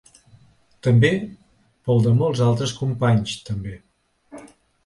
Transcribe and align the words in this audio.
També 0.87 1.11
pel 1.89 2.01
de 2.07 2.13
molts 2.23 2.43
altres 2.47 2.73
companys, 2.81 3.37
també. 3.51 3.75